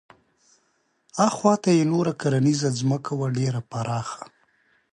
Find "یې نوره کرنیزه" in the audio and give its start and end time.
1.77-2.69